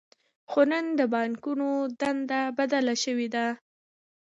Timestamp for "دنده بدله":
1.99-2.93